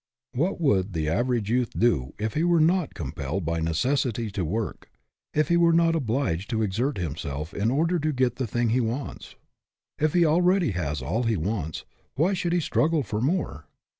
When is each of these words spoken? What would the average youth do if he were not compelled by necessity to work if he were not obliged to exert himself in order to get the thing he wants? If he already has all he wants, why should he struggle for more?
What 0.31 0.59
would 0.59 0.93
the 0.93 1.07
average 1.07 1.51
youth 1.51 1.77
do 1.77 2.15
if 2.17 2.33
he 2.33 2.43
were 2.43 2.59
not 2.59 2.95
compelled 2.95 3.45
by 3.45 3.59
necessity 3.59 4.31
to 4.31 4.43
work 4.43 4.89
if 5.35 5.49
he 5.49 5.57
were 5.57 5.71
not 5.73 5.95
obliged 5.95 6.49
to 6.49 6.63
exert 6.63 6.97
himself 6.97 7.53
in 7.53 7.69
order 7.69 7.99
to 7.99 8.11
get 8.11 8.37
the 8.37 8.47
thing 8.47 8.69
he 8.69 8.81
wants? 8.81 9.35
If 9.99 10.13
he 10.13 10.25
already 10.25 10.71
has 10.71 11.03
all 11.03 11.21
he 11.25 11.37
wants, 11.37 11.85
why 12.15 12.33
should 12.33 12.51
he 12.53 12.59
struggle 12.59 13.03
for 13.03 13.21
more? 13.21 13.67